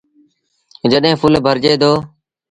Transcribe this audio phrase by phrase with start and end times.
[0.91, 1.91] جڏيݩ ڦل ڀرجي دو۔